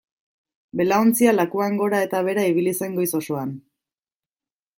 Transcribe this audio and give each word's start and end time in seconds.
Belaontzia 0.79 1.33
lakuan 1.35 1.77
gora 1.81 1.99
eta 2.07 2.23
behera 2.29 2.47
ibili 2.53 2.75
zen 2.81 2.97
goiz 3.01 3.09
osoan. 3.21 3.53